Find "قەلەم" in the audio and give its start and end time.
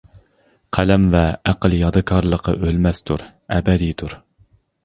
0.77-1.05